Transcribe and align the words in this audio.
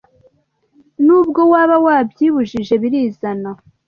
nubwo 1.05 1.41
waba 1.51 1.75
wabyibujije 1.85 2.73
birizana 2.81 3.49